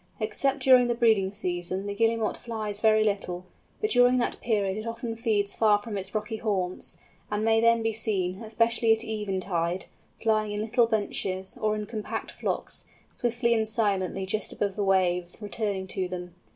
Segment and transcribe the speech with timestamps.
[0.19, 3.45] Except during the breeding season the Guillemot flies very little,
[3.81, 6.97] but during that period it often feeds far from its rocky haunts,
[7.29, 9.85] and may then be seen, especially at eventide,
[10.19, 15.39] flying in little bunches, or in compact flocks, swiftly and silently just above the waves,
[15.39, 16.33] returning to them.